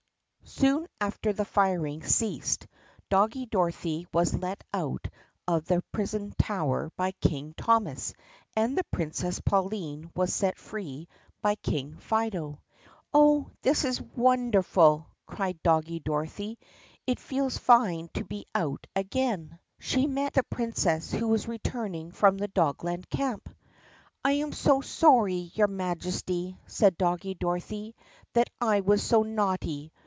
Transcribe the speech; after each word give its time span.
S 0.43 0.61
OON 0.65 0.85
after 0.99 1.31
the 1.31 1.45
firing 1.45 2.03
ceased 2.03 2.67
Doggie 3.09 3.45
Dorothy 3.45 4.05
was 4.13 4.33
let 4.37 4.61
out 4.73 5.07
of 5.47 5.63
the 5.63 5.81
prison 5.93 6.33
tower 6.37 6.91
by 6.97 7.13
King 7.13 7.53
Thomas 7.55 8.13
and 8.53 8.77
the 8.77 8.83
Princess 8.91 9.39
Pauline 9.39 10.11
was 10.13 10.33
set 10.33 10.57
free 10.57 11.07
by 11.41 11.55
King 11.55 11.95
Fido. 11.95 12.59
"Oh, 13.13 13.49
this 13.61 13.85
is 13.85 14.01
wonderful!" 14.01 15.07
cried 15.25 15.63
Doggie 15.63 16.01
Dorothy. 16.01 16.59
"It 17.07 17.17
feels 17.21 17.57
fine 17.57 18.09
to 18.15 18.25
be 18.25 18.45
out 18.53 18.85
again." 18.93 19.57
THE 19.79 19.85
PUSSYCAT 19.85 20.49
PRINCESS 20.49 21.13
151 21.13 21.13
She 21.13 21.15
met 21.15 21.15
the 21.15 21.15
Princess 21.15 21.17
who 21.17 21.27
was 21.29 21.47
returning 21.47 22.11
from 22.11 22.37
the 22.37 22.49
Dogland 22.49 23.07
camp. 23.09 23.47
"I 24.25 24.33
am 24.33 24.51
so 24.51 24.81
sorry, 24.81 25.49
your 25.53 25.69
Majesty," 25.69 26.57
said 26.67 26.97
Doggie 26.97 27.35
Dorothy, 27.35 27.95
"that 28.33 28.49
I 28.59 28.81
was 28.81 29.01
so 29.01 29.23
naughty. 29.23 29.93